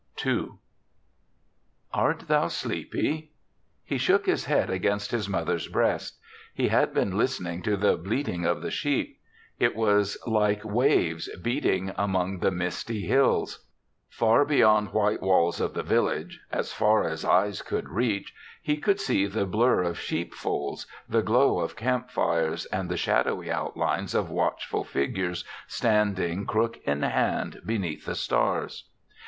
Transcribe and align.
II 0.25 0.49
|RT 1.95 2.27
thou 2.27 2.47
sleepy?" 2.47 3.33
He 3.83 3.99
shook 3.99 4.25
his 4.25 4.45
head 4.45 4.71
ag:amst 4.71 5.11
his 5.11 5.29
mother's 5.29 5.67
breast. 5.67 6.17
He 6.55 6.69
had 6.69 6.91
been 6.91 7.19
listening 7.19 7.61
to 7.61 7.77
the 7.77 7.97
bleating 7.97 8.43
of 8.43 8.63
the 8.63 8.71
sheep; 8.71 9.19
it 9.59 9.75
was 9.75 10.17
like 10.25 10.65
waves 10.65 11.29
beating 11.43 11.91
among 11.99 12.39
the 12.39 12.49
misty 12.49 13.01
hills. 13.01 13.67
Far 14.09 14.43
beyond 14.43 14.91
white 14.91 15.21
walls 15.21 15.61
of 15.61 15.75
the 15.75 15.83
village, 15.83 16.39
as 16.51 16.73
far 16.73 17.07
as 17.07 17.23
eyes 17.23 17.61
could 17.61 17.87
reach, 17.87 18.33
he 18.59 18.77
could 18.77 18.99
see 18.99 19.27
the 19.27 19.45
blur 19.45 19.83
of 19.83 19.99
sheep 19.99 20.33
folds, 20.33 20.87
the 21.07 21.21
glow 21.21 21.59
of 21.59 21.75
camp 21.75 22.09
fires 22.09 22.65
and 22.73 22.89
the 22.89 22.97
shadowy 22.97 23.51
outlines 23.51 24.15
of 24.15 24.31
watchful 24.31 24.83
figures 24.83 25.45
standing 25.67 26.47
crook 26.47 26.79
in 26.85 27.03
hand 27.03 27.61
beneath 27.63 28.07
the 28.07 28.15
stars. 28.15 28.89